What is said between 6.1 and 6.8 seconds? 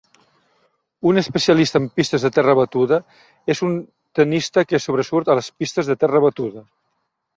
batuda.